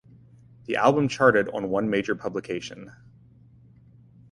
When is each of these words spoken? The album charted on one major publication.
The 0.65 0.77
album 0.77 1.09
charted 1.09 1.47
on 1.49 1.69
one 1.69 1.87
major 1.87 2.15
publication. 2.15 2.91